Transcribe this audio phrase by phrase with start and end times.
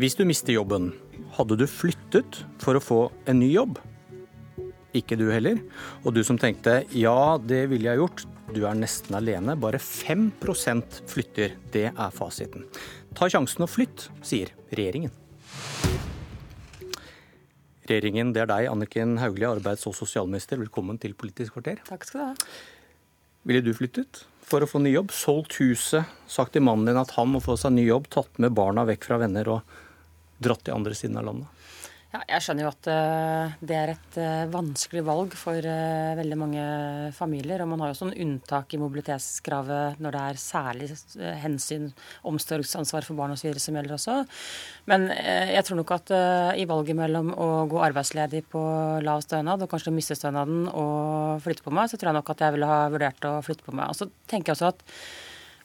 [0.00, 0.86] Hvis du mister jobben,
[1.36, 3.76] hadde du flyttet for å få en ny jobb?
[4.96, 5.60] Ikke du heller.
[6.00, 8.24] Og du som tenkte ja, det ville jeg gjort,
[8.56, 9.52] du er nesten alene.
[9.60, 11.58] Bare 5% flytter.
[11.76, 12.64] Det er fasiten.
[13.12, 15.12] Ta sjansen og flytt, sier regjeringen.
[17.84, 20.56] Regjeringen, det er deg, Anniken Hauglie, arbeids- og sosialminister.
[20.62, 21.84] Velkommen til Politisk kvarter.
[21.84, 22.52] Takk skal du ha.
[23.44, 25.12] Ville du flyttet for å få ny jobb?
[25.14, 28.54] Solgt huset, sagt til mannen din at han må få seg ny jobb, tatt med
[28.56, 29.76] barna vekk fra venner og
[30.42, 31.61] dratt til andre siden av landet?
[32.12, 36.36] Ja, jeg skjønner jo at uh, det er et uh, vanskelig valg for uh, veldig
[36.36, 36.64] mange
[37.16, 37.62] familier.
[37.64, 40.90] Og man har jo sånn unntak i mobilitetskravet når det er særlig
[41.40, 41.88] hensyn,
[42.28, 43.56] omsorgsansvar for barn osv.
[43.56, 44.18] som gjelder også.
[44.92, 46.12] Men jeg tror nok at
[46.60, 48.60] i valget mellom å gå arbeidsledig på
[49.06, 52.44] lav stønad og kanskje miste stønaden og flytte på meg, så tror jeg nok at
[52.44, 53.88] jeg ville ha vurdert å flytte på meg.
[53.88, 54.84] Og så tenker jeg også at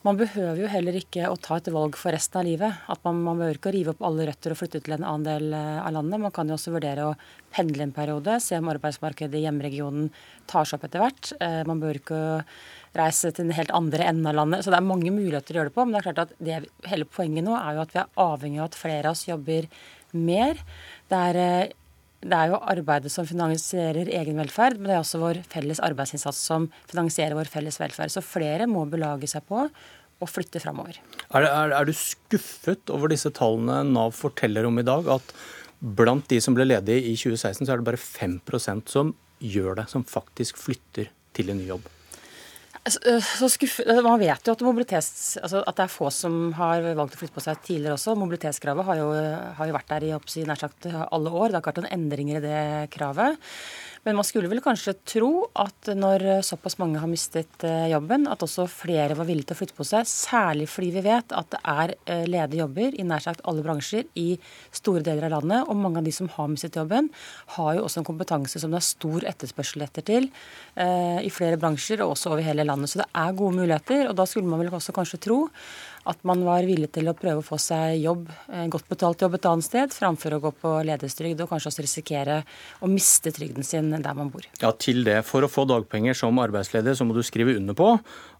[0.08, 2.80] man behøver jo heller ikke å ta et valg for resten av livet.
[2.88, 5.26] At man, man behøver ikke å rive opp alle røtter og flytte til en annen
[5.26, 6.22] del eh, av landet.
[6.22, 7.16] Man kan jo også vurdere å
[7.54, 10.08] pendle en periode, se om arbeidsmarkedet i hjemregionen
[10.48, 11.32] tar seg opp etter hvert.
[11.44, 12.22] Eh, man bør ikke
[12.96, 14.64] reise til den helt andre enden av landet.
[14.64, 15.84] Så det er mange muligheter å gjøre det på.
[15.84, 18.62] Men det er klart at det, hele poenget nå er jo at vi er avhengig
[18.62, 19.68] av at flere av oss jobber
[20.16, 20.64] mer.
[21.12, 21.76] Det er eh,
[22.18, 26.40] det er jo arbeidet som finansierer egen velferd, men det er også vår felles arbeidsinnsats
[26.50, 28.10] som finansierer vår felles velferd.
[28.10, 29.68] Så flere må belage seg på
[30.18, 30.98] å flytte framover.
[31.28, 35.08] Er, er, er, du skuffet over disse tallene Nav forteller om i dag?
[35.18, 35.34] At
[35.78, 39.86] blant de som ble ledige i 2016, så er det bare 5% som gjør det,
[39.92, 41.86] som faktisk flytter til en ny jobb?
[42.88, 46.86] Eh, så skuff, eh, Man vet jo at, altså at, det er få som har
[46.96, 48.16] valgt å flytte på seg tidligere også.
[48.18, 49.10] Mobilitetskravet har jo,
[49.58, 51.50] har jo vært der i nær sagt alle år.
[51.50, 52.62] Det har ikke vært noen endringer i det
[52.94, 53.38] kravet.
[54.06, 58.42] Men man skulle vel kanskje tro at når såpass mange har mistet eh, jobben, at
[58.44, 60.08] også flere var villige til å flytte på seg.
[60.08, 64.06] Særlig fordi vi vet at det er eh, ledige jobber i nær sagt alle bransjer
[64.20, 64.28] i
[64.74, 65.66] store deler av landet.
[65.66, 67.10] Og mange av de som har mistet jobben,
[67.56, 70.30] har jo også en kompetanse som det er stor etterspørsel etter til
[70.78, 72.92] eh, i flere bransjer og også over hele landet.
[72.92, 74.06] Så det er gode muligheter.
[74.08, 75.42] Og da skulle man vel også kanskje tro
[76.08, 78.28] at man var villig til å prøve å få seg jobb,
[78.72, 82.38] godt betalt jobb et annet sted, framfor å gå på ledighetstrygd og kanskje også risikere
[82.80, 84.46] å miste trygden sin der man bor.
[84.62, 85.20] Ja, til det.
[85.28, 87.92] For å få dagpenger som arbeidsledig, så må du skrive under på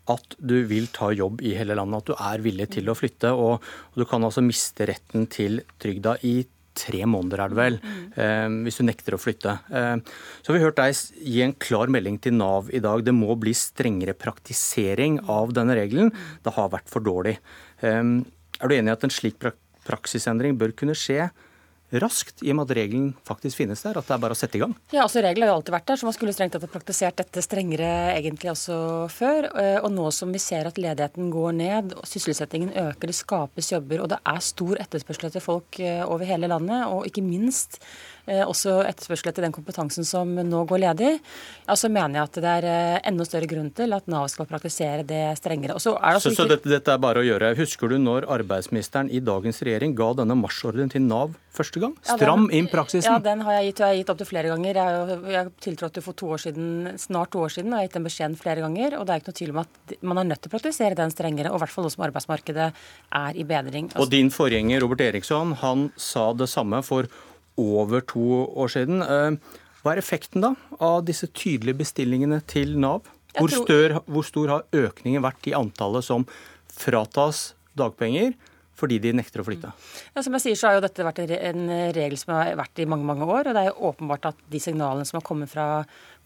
[0.09, 3.35] at du vil ta jobb i hele landet, at du er villig til å flytte.
[3.37, 3.65] Og,
[3.99, 6.41] du kan altså miste retten til trygda i
[6.79, 8.59] tre måneder, er det vel, mm.
[8.67, 9.57] hvis du nekter å flytte.
[9.69, 9.95] Eh,
[10.41, 11.03] så har vi hørt deg
[11.35, 13.03] gi en klar melding til Nav i dag.
[13.07, 16.13] Det må bli strengere praktisering av denne regelen.
[16.45, 17.39] Det har vært for dårlig.
[17.83, 18.03] Eh,
[18.59, 19.43] er du enig i at en slik
[19.89, 21.29] praksisendring bør kunne skje
[21.93, 23.97] raskt, i og med at regelen faktisk finnes der?
[23.99, 24.75] At det er bare å sette i gang?
[24.93, 27.21] Ja, altså Regelen har jo alltid vært der, så man skulle strengt tatt ha praktisert
[27.21, 28.77] dette strengere egentlig også
[29.13, 29.49] før.
[29.63, 34.05] Eh, og nå som vi ser at ledigheten går ned, sysselsettingen øker, det skapes jobber,
[34.05, 37.81] og det er stor etterspørsel etter folk eh, over hele landet, og ikke minst
[38.45, 41.13] også etterspørsel etter den kompetansen som nå går ledig,
[41.67, 44.49] ja, så mener jeg at det er eh, enda større grunn til at Nav skal
[44.51, 45.79] praktisere det strengere.
[45.81, 47.55] så, det så, så dette, dette, er bare å gjøre.
[47.59, 51.95] Husker du når arbeidsministeren i dagens regjering ga denne marsjordren til Nav første gang?
[52.07, 53.11] Stram inn praksisen.
[53.11, 54.81] Ja, den har jeg gitt, og jeg har gitt opptil flere ganger.
[54.83, 56.69] Jeg, jeg tiltrådte for to år siden,
[57.01, 58.99] snart to år siden og jeg har gitt den beskjeden flere ganger.
[58.99, 61.15] Og det er ikke noe tvil om at man er nødt til å praktisere den
[61.15, 62.69] strengere, og i hvert fall nå som arbeidsmarkedet
[63.23, 63.91] er i bedring.
[63.93, 66.83] Altså, og din forgjenger Robert Eriksson, han sa det samme.
[66.89, 67.09] for
[67.59, 68.25] over to
[68.59, 69.03] år siden.
[69.03, 73.07] Eh, hva er effekten da av disse tydelige bestillingene til Nav?
[73.37, 76.25] Hvor, stør, hvor stor har økningen vært i antallet som
[76.73, 78.33] fratas dagpenger
[78.79, 79.73] fordi de nekter å flytte?
[80.15, 81.65] Ja, som jeg sier, så har jo dette vært en
[81.97, 83.51] regel som har vært i mange mange år.
[83.51, 85.69] og Det er jo åpenbart at de signalene som har kommet fra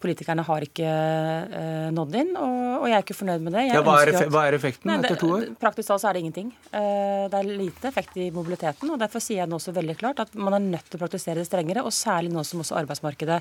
[0.03, 3.65] politikerne har ikke uh, nådd inn, og, og, jeg er ikke fornøyd med det.
[3.71, 5.47] Ja, hva, er at, hva, er effekten nei, etter to år?
[5.63, 6.51] Praktisk talt så er det ingenting.
[6.73, 8.91] Uh, det er lite effekt i mobiliteten.
[8.91, 11.39] og Derfor sier jeg nå også veldig klart at man er nødt til å praktisere
[11.41, 13.39] det strengere, og særlig nå som også arbeidsmarkedet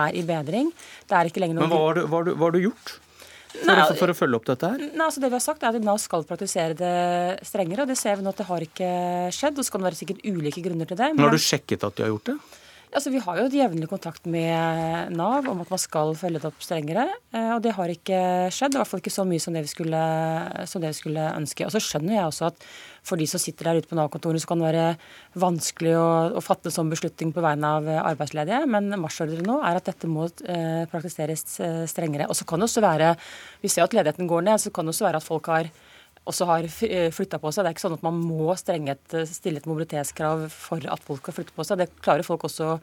[0.00, 0.72] er i bedring.
[1.04, 2.62] Det er ikke lenger noe Men hva har du, hva har du, hva har du
[2.64, 2.98] gjort?
[3.50, 4.82] For, nei, for, å følge opp dette her?
[4.94, 7.82] Nei, altså det vi har sagt er at Nav skal praktisere det strengere.
[7.82, 8.90] og Det ser vi nå at det har ikke
[9.34, 9.58] skjedd.
[9.58, 11.10] og Så kan det være sikkert ulike grunner til det.
[11.16, 12.36] Men Har du sjekket at de har gjort det?
[12.90, 16.48] Altså, vi har jo et jevnlig kontakt med Nav om at man skal følge det
[16.48, 17.04] opp strengere.
[17.30, 18.74] Eh, og det har ikke skjedd.
[18.74, 20.00] I hvert fall ikke så mye som det vi skulle,
[20.58, 21.68] det vi skulle ønske.
[21.68, 22.66] Og så skjønner jeg også at
[23.06, 24.88] for de som sitter der ute på Nav-kontoret, så kan det være
[25.38, 26.08] vanskelig å,
[26.40, 28.64] å fatte en sånn beslutning på vegne av arbeidsledige.
[28.74, 32.26] Men marsjordren nå er at dette må eh, praktiseres eh, strengere.
[32.26, 33.14] Og så kan det også være
[33.62, 35.70] Vi ser at ledigheten går ned, så kan det også være at folk har
[36.30, 37.64] også har eh, flytta på seg.
[37.64, 41.40] Det er ikke sånn at man må strenget, stille et mobilitetskrav for at folk skal
[41.40, 41.82] flytte på seg.
[41.82, 42.76] Det klarer folk også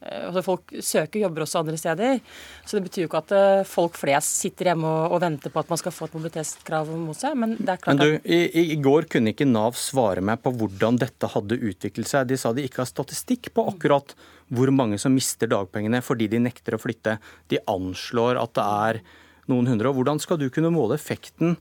[0.00, 2.20] Eh, altså folk søker jobber også andre steder.
[2.64, 5.60] Så det betyr jo ikke at eh, folk flest sitter hjemme og, og venter på
[5.60, 7.36] at man skal få et mobilitetskrav mot seg.
[7.40, 10.54] Men det er klart men du, i, I går kunne ikke Nav svare meg på
[10.56, 12.28] hvordan dette hadde utviklet seg.
[12.30, 14.14] De sa de ikke har statistikk på akkurat
[14.50, 17.18] hvor mange som mister dagpengene fordi de nekter å flytte.
[17.52, 19.02] De anslår at det er
[19.50, 19.90] noen hundre.
[19.90, 21.58] Og hvordan skal du kunne måle effekten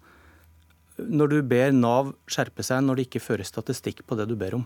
[1.07, 4.57] når du ber Nav skjerpe seg når det ikke fører statistikk på det du ber
[4.59, 4.65] om?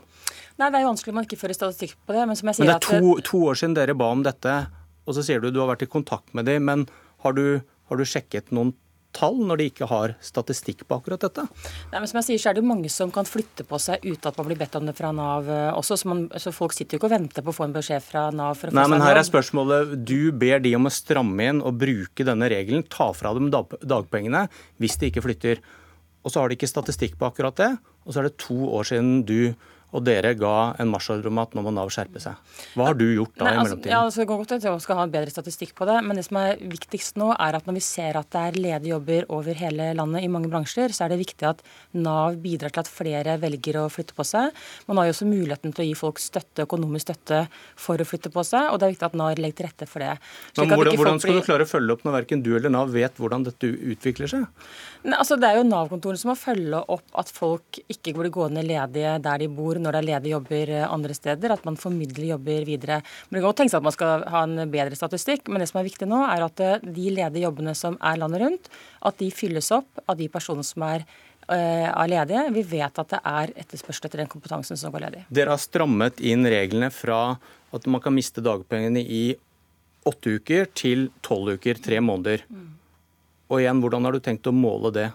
[0.60, 2.28] Nei, Det er jo vanskelig om man ikke fører statistikk på det.
[2.30, 4.56] Men som jeg sier men det er to, to, år siden dere ba om dette,
[5.04, 6.66] og så sier du du har vært i kontakt med dem.
[6.70, 6.88] Men
[7.26, 7.46] har du,
[7.90, 8.74] har du sjekket noen
[9.14, 11.46] tall når de ikke har statistikk på akkurat dette?
[11.92, 14.04] Nei, men som jeg sier, så er det jo mange som kan flytte på seg
[14.06, 16.00] uten at man blir bedt om det fra Nav eh, også.
[16.02, 18.26] Så, man, så folk sitter jo ikke og venter på å få en beskjed fra
[18.34, 18.58] Nav.
[18.60, 19.96] for å få Nei, men her er spørsmålet.
[20.10, 22.86] Du ber de om å stramme inn og bruke denne regelen.
[22.90, 24.48] Ta fra dem dagpengene
[24.82, 25.64] hvis de ikke flytter.
[26.24, 27.72] Og så har de ikke statistikk på akkurat det.
[28.08, 29.54] Og så er det to år siden du
[29.94, 32.38] og dere ga en marsjordre om at nå må Nav skjerpe seg.
[32.74, 33.94] Hva har du gjort da Nei, i altså, mellomtiden?
[33.94, 36.20] Ja, altså, det går godt at jeg skal ha en bedre statistikk på det, men
[36.20, 39.28] det som er viktigst nå, er at når vi ser at det er ledige jobber
[39.38, 41.62] over hele landet i mange bransjer, så er det viktig at
[41.94, 44.54] Nav bidrar til at flere velger å flytte på seg.
[44.90, 47.44] Man har jo også muligheten til å gi folk støtte, økonomisk støtte
[47.80, 50.06] for å flytte på seg, og det er viktig at Nav legger til rette for
[50.06, 50.18] det.
[50.58, 53.22] Men hvordan, hvordan skal du klare å følge opp når verken du eller Nav vet
[53.22, 54.50] hvordan dette utvikler seg?
[55.04, 58.64] Nei, altså Det er jo Nav-kontorene som må følge opp at folk ikke blir gående
[58.66, 61.56] ledige der de bor når det er ledige jobber eh, andre steder.
[61.56, 63.02] At man formidler jobber videre.
[63.28, 65.82] Men Det kan godt tenkes at man skal ha en bedre statistikk, men det som
[65.82, 69.30] er viktig nå, er at eh, de ledige jobbene som er landet rundt, at de
[69.34, 71.06] fylles opp av de personene som er
[71.50, 72.46] eh, er ledige.
[72.56, 75.26] Vi vet at det er etterspørsel etter den kompetansen som går ledig.
[75.34, 77.36] Dere har strammet inn reglene fra
[77.74, 79.26] at man kan miste dagpengene i
[80.08, 82.44] åtte uker til tolv uker, tre måneder.
[82.50, 82.72] Mm.
[83.52, 85.08] Og igjen, hvordan har du tenkt å måle det,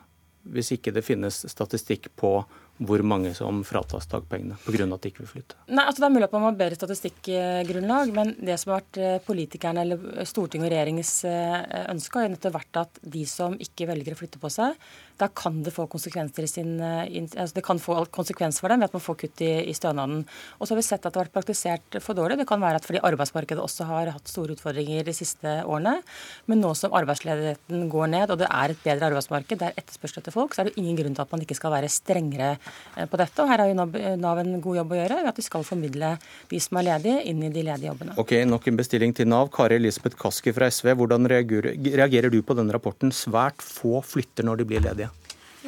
[0.49, 2.41] hvis ikke det finnes statistikk på
[2.79, 4.87] hvor mange som fratas dagpengene pga.
[4.87, 5.59] at de ikke vil flytte?
[5.67, 8.83] Nei, altså Det er mulig at man må ha bedre statistikkgrunnlag, men det som har
[8.83, 13.25] vært eh, politikerne eller Stortinget og regjeringens eh, ønske, har jo nettopp vært at de
[13.27, 14.79] som ikke velger å flytte på seg,
[15.19, 18.85] da kan det få konsekvenser i sin, eh, altså det kan få konsekvenser for dem
[18.85, 20.23] ved at man får kutt i, i, stønaden.
[20.59, 22.39] Og så har vi sett at det har vært praktisert for dårlig.
[22.39, 25.99] Det kan være at fordi arbeidsmarkedet også har hatt store utfordringer de siste årene.
[26.47, 30.23] Men nå som arbeidsledigheten går ned, og det er et bedre arbeidsmarked, det er etterspørsel
[30.23, 32.68] etter folk, så er det ingen grunn til at man ikke skal være strengere Eh,
[33.11, 33.43] på dette.
[33.43, 36.15] Og her har jo Nav en god jobb å gjøre, at de skal formidle
[36.51, 38.17] de som er ledige, inn i de ledige jobbene.
[38.21, 39.53] Ok, Nok en bestilling til Nav.
[39.55, 43.15] Kari Elisabeth Kaski fra SV, hvordan reagerer du på denne rapporten?
[43.15, 45.13] Svært få flytter når de blir ledige.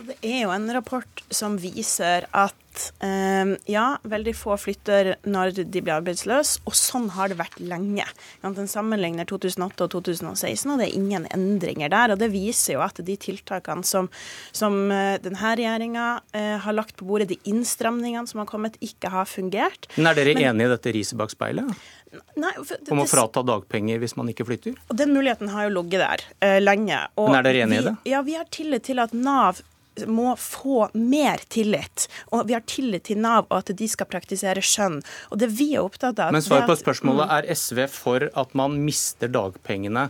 [0.07, 2.57] Det er jo en rapport som viser at
[3.05, 8.07] eh, ja, veldig få flytter når de blir arbeidsløse, og sånn har det vært lenge.
[8.43, 12.15] Den sammenligner 2008 og 2016, og det er ingen endringer der.
[12.15, 14.11] og Det viser jo at de tiltakene som,
[14.57, 19.13] som uh, denne regjeringa eh, har lagt på bordet, de innstramningene som har kommet, ikke
[19.13, 19.91] har fungert.
[19.97, 21.69] Men Er dere Men, enig i dette riset bak speilet?
[22.41, 24.79] Nei, det, Om å frata dagpenger hvis man ikke flytter?
[24.91, 27.05] Og Den muligheten har jo ligget der uh, lenge.
[27.19, 27.99] Men Er dere enig i det?
[28.11, 29.61] Ja, Vi har tillit til at Nav
[30.09, 32.07] må få mer tillit.
[32.31, 35.01] Og vi har tillit til Nav og at de skal praktisere skjønn.
[35.31, 37.37] Og det vi er opptatt av Men svaret på spørsmålet, mm.
[37.37, 40.09] er SV for at man mister dagpengene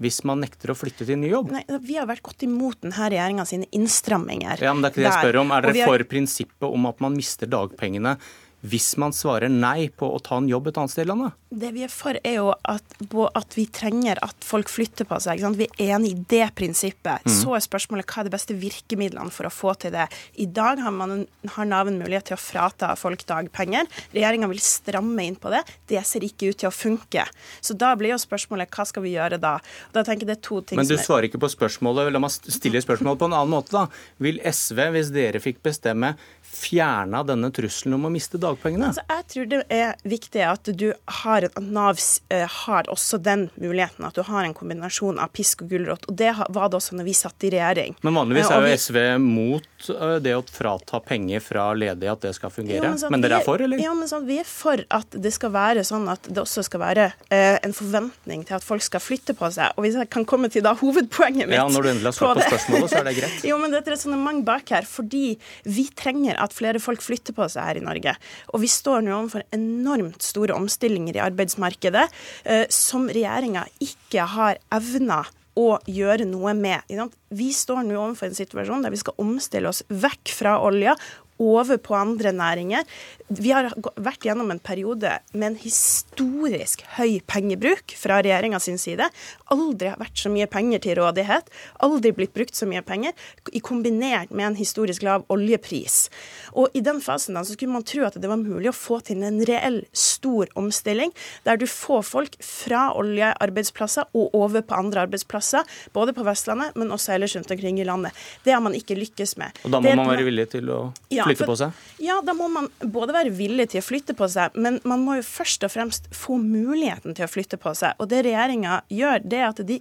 [0.00, 1.50] hvis man nekter å flytte til ny jobb?
[1.52, 4.62] Nei, Vi har vært godt imot denne regjeringa sine innstramminger.
[4.64, 5.52] Ja, men det er ikke det jeg spør om.
[5.52, 5.90] Er dere har...
[5.92, 8.16] for prinsippet om at man mister dagpengene
[8.60, 11.36] hvis man svarer nei på å ta en jobb et annet sted i landet?
[11.50, 12.96] Det vi er for, er jo at,
[13.34, 15.40] at vi trenger at folk flytter på seg.
[15.56, 17.24] Vi er enig i det prinsippet.
[17.24, 17.32] Mm.
[17.32, 20.06] Så er spørsmålet hva er de beste virkemidlene for å få til det.
[20.38, 21.24] I dag har, man,
[21.56, 23.88] har Nav en mulighet til å frata folk dagpenger.
[24.12, 25.64] Regjeringa vil stramme inn på det.
[25.90, 27.24] Det ser ikke ut til å funke.
[27.64, 29.56] Så da blir jo spørsmålet hva skal vi gjøre da?
[29.96, 32.12] Da tenker jeg det er to ting Men du svarer ikke på spørsmålet.
[32.12, 33.74] La meg stille spørsmålet på en annen måte.
[33.74, 33.88] da.
[34.22, 36.14] Vil SV, hvis dere fikk bestemme,
[36.50, 38.90] fjerna denne trusselen om å miste dagpengene?
[38.90, 40.88] Altså, jeg tror det er viktig at du
[41.22, 44.04] har at Nav uh, har også den muligheten.
[44.06, 46.06] At du har en kombinasjon av pisk og gulrot.
[46.10, 47.96] Og det var det også når vi satt i regjering.
[48.06, 52.34] Men vanligvis er jo SV mot uh, det å frata penger fra ledige, at det
[52.38, 52.82] skal fungere.
[52.82, 53.82] Jo, men, sånn, men, dere er for, eller?
[53.82, 56.82] Ja, men sånn, vi er for at det skal være sånn at det også skal
[56.82, 59.76] være uh, en forventning til at folk skal flytte på seg.
[59.76, 62.40] Og hvis jeg kan komme til da hovedpoenget mitt Ja, når du endelig har svart
[62.40, 63.44] på, på spørsmålet, så er det greit.
[63.50, 64.88] jo, men det er et resonnement bak her.
[64.88, 65.24] Fordi
[65.68, 68.14] vi trenger at flere folk flytter på seg her i Norge.
[68.54, 72.06] Og vi står nå overfor enormt store omstillinger i arbeidsmarkedet
[72.44, 75.22] eh, som regjeringa ikke har evna
[75.58, 76.92] å gjøre noe med.
[77.34, 80.94] Vi står nå overfor en situasjon der vi skal omstille oss vekk fra olja
[81.40, 82.84] over på andre næringer.
[83.30, 89.06] Vi har vært gjennom en periode med en historisk høy pengebruk fra regjeringa sin side.
[89.54, 91.48] Aldri har vært så mye penger til rådighet.
[91.86, 93.12] Aldri blitt brukt så mye penger.
[93.52, 96.08] i Kombinert med en historisk lav oljepris.
[96.52, 99.00] Og i den fasen da, så skulle man tro at det var mulig å få
[99.06, 101.12] til en reell stor omstilling,
[101.46, 106.92] der du får folk fra oljearbeidsplasser og over på andre arbeidsplasser, både på Vestlandet, men
[106.94, 108.16] også ellers rundt omkring i landet.
[108.44, 109.62] Det har man ikke lykkes med.
[109.64, 110.80] Og da må man være villig til å
[111.14, 111.84] ja, for, på seg?
[112.02, 115.20] Ja, da må man både være villig til å flytte på seg, men man må
[115.20, 117.94] jo først og fremst få muligheten til å flytte på seg.
[118.02, 119.80] Og det regjeringa gjør, det er at de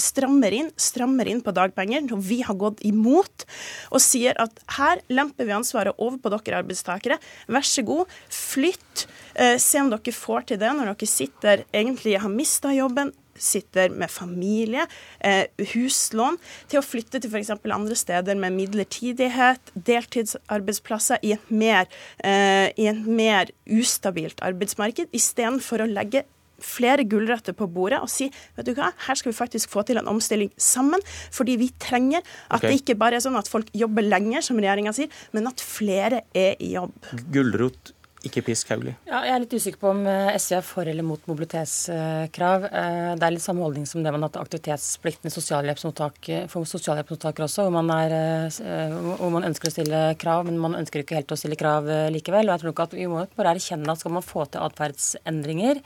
[0.00, 3.46] strammer inn, strammer inn på dagpenger når vi har gått imot
[3.90, 7.20] og sier at her lemper vi ansvaret over på dere arbeidstakere.
[7.50, 9.06] Vær så god, flytt.
[9.34, 13.92] Eh, se om dere får til det når dere sitter egentlig har mista jobben sitter
[13.92, 14.86] med familie,
[15.20, 16.38] eh, huslån,
[16.70, 17.52] til å flytte til f.eks.
[17.56, 21.88] andre steder med midlertidighet, deltidsarbeidsplasser i et mer,
[22.24, 26.26] eh, i et mer ustabilt arbeidsmarked, istedenfor å legge
[26.60, 30.00] flere gulrøtter på bordet og si vet du hva, her skal vi faktisk få til
[30.00, 31.02] en omstilling sammen.
[31.32, 32.68] Fordi vi trenger at okay.
[32.68, 36.24] det ikke bare er sånn at folk jobber lenger, som regjeringa sier, men at flere
[36.36, 36.92] er i jobb.
[37.32, 37.94] Gulrot
[38.26, 38.92] ikke pisk, Hauglie.
[39.08, 42.66] Ja, jeg er litt usikker på om eh, SV er for eller mot mobilitetskrav.
[42.68, 47.48] Eh, det er litt samme holdning som det man har hatt aktivitetsplikten sosialhjelpsmottak, for sosialhjelpsmottakere
[47.48, 48.16] også, hvor man, er,
[48.60, 51.88] eh, hvor man, ønsker å stille krav, men man ønsker ikke helt å stille krav
[52.12, 52.44] likevel.
[52.50, 55.80] Og jeg tror nok at Vi må bare erkjenne at skal man få til atferdsendringer,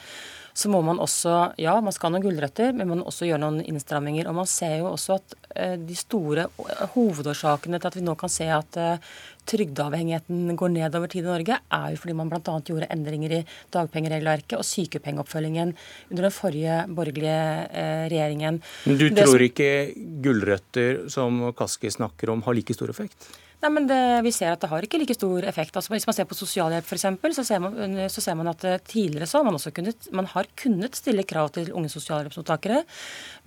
[0.54, 3.42] så må man også Ja, man skal ha noen gulrøtter, men man må også gjøre
[3.42, 4.28] noen innstramminger.
[4.30, 5.38] Og man ser jo også at
[5.82, 6.46] de store
[6.94, 8.78] hovedårsakene til at vi nå kan se at
[9.48, 12.56] trygdeavhengigheten går ned over tid i Norge, er jo fordi man bl.a.
[12.64, 13.42] gjorde endringer i
[13.74, 15.74] dagpengeregelverket og sykepengeoppfølgingen
[16.10, 18.60] under den forrige borgerlige eh, regjeringen.
[18.88, 19.70] Men du tror ikke
[20.24, 23.28] gulrøtter, som Kaski snakker om, har like stor effekt?
[23.64, 25.76] Nei, men det, Vi ser at det har ikke like stor effekt.
[25.78, 27.04] Altså, hvis man ser på sosialhjelp f.eks.,
[27.48, 30.50] så, man, så ser man at eh, tidligere så har man også kunnet, man har
[30.60, 32.82] kunnet stille krav til unge sosialhjelpsmottakere,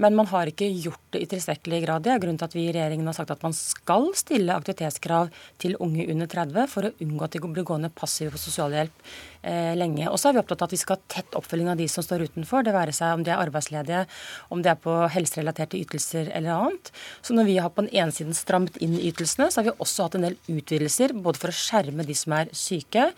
[0.01, 2.05] men man har ikke gjort det i tilstrekkelig grad.
[2.07, 5.29] Det er grunnen til at vi i regjeringen har sagt at man skal stille aktivitetskrav
[5.62, 9.05] til unge under 30 for å unngå at de blir gående passive på sosialhjelp
[9.43, 10.09] eh, lenge.
[10.09, 12.05] Og så er vi opptatt av at vi skal ha tett oppfølging av de som
[12.05, 14.03] står utenfor, det være seg om de er arbeidsledige,
[14.50, 16.91] om de er på helserelaterte ytelser eller annet.
[17.21, 20.07] Så når vi har på den ene siden stramt inn ytelsene, så har vi også
[20.08, 23.10] hatt en del utvidelser, både for å skjerme de som er syke,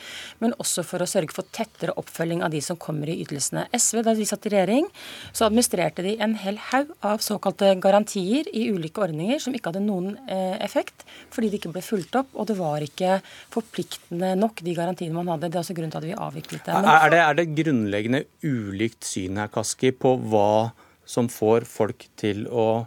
[0.43, 3.67] men også for å sørge for tettere oppfølging av de som kommer i ytelsene.
[3.75, 4.89] SV, da de satt i regjering,
[5.31, 9.85] så administrerte de en hel haug av såkalte garantier i ulike ordninger som ikke hadde
[9.85, 13.19] noen eh, effekt, fordi de ikke ble fulgt opp, og det var ikke
[13.53, 15.49] forpliktende nok, de garantiene man hadde.
[15.49, 16.75] Det er også grunnen til at vi avviklet det.
[16.75, 16.91] Men...
[16.93, 20.71] Er, det er det grunnleggende ulikt syn her, Kaski, på hva
[21.09, 22.85] som får folk til å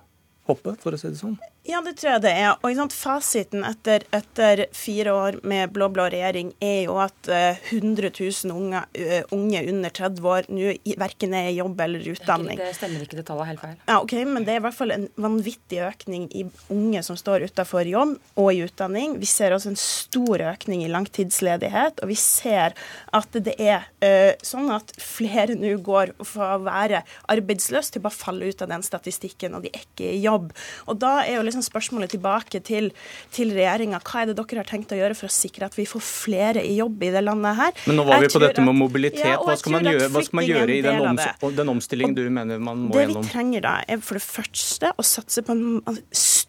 [0.50, 1.38] hoppe, for å si det sånn?
[1.62, 2.56] Ja, det tror jeg det er.
[2.58, 8.10] Og sant, Fasiten etter, etter, fire år med blå-blå regjering er jo at uh, 100
[8.18, 12.58] 000 unge, uh, unge, under 30 år nå verken er i jobb eller utdanning.
[12.58, 13.76] Det stemmer ikke, det tallet er helt feil.
[13.86, 16.42] Ja, ok, Men det er i hvert fall en vanvittig økning i
[16.74, 19.14] unge som står utenfor jobb og i utdanning.
[19.22, 22.74] Vi ser også en stor økning i langtidsledighet, og vi ser
[23.14, 28.18] at det er uh, sånn at flere nå går fra å være arbeidsløse til bare
[28.18, 30.50] falle ut av den statistikken, og de er ikke i jobb.
[30.90, 32.90] Og da er jo liksom spørsmålet tilbake til,
[33.34, 34.00] til regjeringa.
[34.02, 36.64] Hva er det dere har tenkt å gjøre for å sikre at vi får flere
[36.64, 37.76] i jobb i det landet her?
[37.86, 39.24] Men nå var vi på dette med mobilitet.
[39.26, 42.62] Ja, hva, skal gjøre, hva, skal man gjøre, i den, oms den omstillingen du mener
[42.62, 43.22] man må det gjennom?
[43.22, 46.00] Det vi trenger da, er for det første å satse på en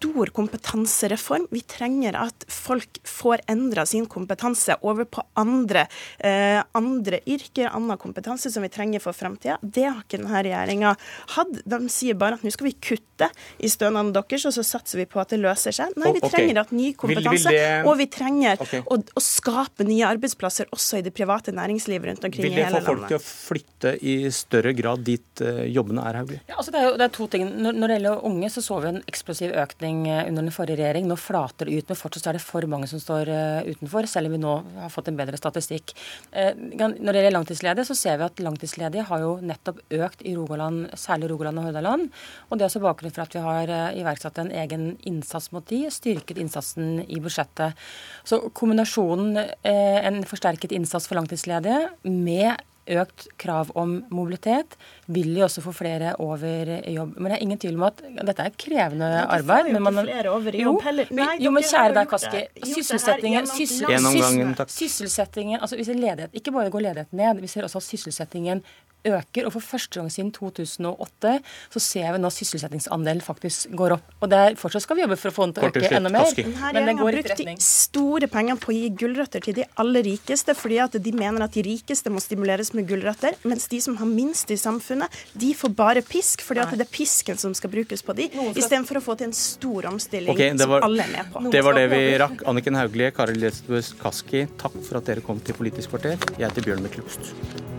[0.04, 1.48] stor kompetansereform.
[1.52, 5.88] Vi trenger at folk får endra sin kompetanse over på andre,
[6.20, 9.58] eh, andre yrker, annen kompetanse som vi trenger for framtida.
[9.62, 10.96] Det har ikke denne regjeringa
[11.38, 11.54] hatt.
[11.66, 13.30] De sier bare at nå skal vi kutte
[13.60, 15.96] i stønaden deres, og så satser vi på at det løser seg.
[15.96, 17.88] Nei, vi trenger at ny kompetanse, vil, vil det...
[17.88, 18.84] og vi trenger okay.
[18.84, 22.84] å, å, skape nye arbeidsplasser også i det private næringslivet rundt omkring i hele landet.
[22.84, 26.44] Vil det få folk til å flytte i større grad dit uh, jobbene er, Hauglie?
[26.50, 27.48] Ja, altså det, er det er to ting.
[27.48, 30.80] Når, når, det gjelder unge, så så vi en eksplosiv økning eh, under den forrige
[30.82, 31.08] regjering.
[31.10, 34.30] Nå flater det ut, men fortsatt er det for mange som står uh, utenfor, selv
[34.30, 35.96] om vi nå har fått en bedre statistikk.
[36.34, 40.36] Uh, når det gjelder langtidsledige, så ser vi at langtidsledige har jo nettopp økt i
[40.38, 42.10] Rogaland, særlig Rogaland og Hordaland.
[42.50, 45.86] Og det er også bakgrunnen for at vi har iverksatt en egen innsats mot de,
[45.94, 47.80] styrket innsatsen i budsjettet.
[48.28, 54.76] Så kombinasjonen eh, en forsterket innsats for langtidsledige med økt krav om mobilitet
[55.12, 57.16] vil jo også få flere over i jobb.
[57.18, 59.72] Men det er ingen tvil om at dette er krevende ja, arbeid.
[59.72, 61.12] Men man, flere over i jobb heller.
[61.16, 62.44] Nei, jo, men kjære deg, Kaski.
[62.74, 67.82] Sysselsettingen, syssel, sysselsettingen altså Vi ser ledighet, ikke bare går ledigheten ned, vi ser også
[67.82, 68.64] at sysselsettingen
[69.08, 69.48] øker.
[69.48, 71.34] Og for første gang siden 2008
[71.74, 74.14] så ser vi nå sysselsettingsandelen faktisk går opp.
[74.24, 76.32] Og der fortsatt skal vi jobbe for å få den til å øke enda mer.
[76.76, 77.62] Men det går i retning.
[77.64, 81.56] store penger på å gi gulrøtter til de aller rikeste, fordi at de mener at
[81.56, 85.74] de rikeste må stimuleres med gulrøtter, mens de som har minst i samfunnet, de får
[85.78, 89.18] bare pisk, fordi at det er pisken som skal brukes på de, istedenfor å få
[89.20, 91.46] til en stor omstilling okay, var, som alle er med på.
[91.54, 92.46] Det var det vi rakk.
[92.50, 96.18] Anniken Hauglie, Kari Lesbøs Kaski, takk for at dere kom til Politisk kvarter.
[96.38, 97.73] Jeg heter Bjørn Myklebust.